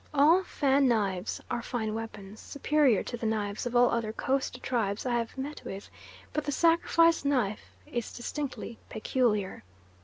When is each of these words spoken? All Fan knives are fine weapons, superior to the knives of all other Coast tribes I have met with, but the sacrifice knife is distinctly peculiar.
All 0.15 0.43
Fan 0.43 0.87
knives 0.87 1.39
are 1.51 1.61
fine 1.61 1.93
weapons, 1.93 2.39
superior 2.39 3.03
to 3.03 3.17
the 3.17 3.27
knives 3.27 3.67
of 3.67 3.75
all 3.75 3.91
other 3.91 4.11
Coast 4.11 4.63
tribes 4.63 5.05
I 5.05 5.13
have 5.13 5.37
met 5.37 5.61
with, 5.63 5.91
but 6.33 6.43
the 6.43 6.51
sacrifice 6.51 7.23
knife 7.23 7.75
is 7.85 8.11
distinctly 8.11 8.79
peculiar. 8.89 9.63